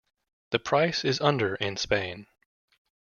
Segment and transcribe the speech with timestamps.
[0.49, 2.25] The price is under in Spain.